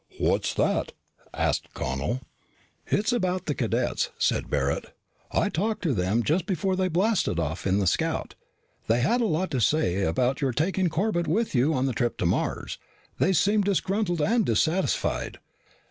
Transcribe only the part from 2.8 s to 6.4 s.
"It's about the cadets," said Barret. "I talked to them